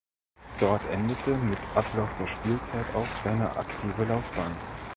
Dort 0.59 0.81
endete 0.91 1.29
mit 1.35 1.59
Ablauf 1.75 2.15
der 2.17 2.25
Spielzeit 2.25 2.87
auch 2.95 3.05
seine 3.05 3.55
aktive 3.55 4.03
Laufbahn. 4.05 4.49